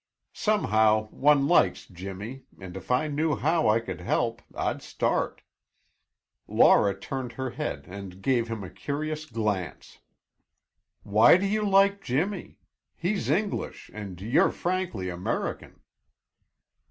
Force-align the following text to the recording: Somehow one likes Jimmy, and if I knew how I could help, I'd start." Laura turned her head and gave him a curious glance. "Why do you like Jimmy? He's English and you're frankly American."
Somehow 0.33 1.09
one 1.09 1.47
likes 1.47 1.85
Jimmy, 1.85 2.45
and 2.59 2.75
if 2.75 2.89
I 2.89 3.07
knew 3.07 3.35
how 3.35 3.67
I 3.69 3.79
could 3.79 4.01
help, 4.01 4.41
I'd 4.55 4.81
start." 4.81 5.43
Laura 6.47 6.99
turned 6.99 7.33
her 7.33 7.51
head 7.51 7.85
and 7.87 8.19
gave 8.19 8.47
him 8.47 8.63
a 8.63 8.71
curious 8.71 9.27
glance. 9.27 9.99
"Why 11.03 11.37
do 11.37 11.45
you 11.45 11.61
like 11.63 12.01
Jimmy? 12.01 12.57
He's 12.97 13.29
English 13.29 13.91
and 13.93 14.19
you're 14.19 14.49
frankly 14.49 15.07
American." 15.09 15.79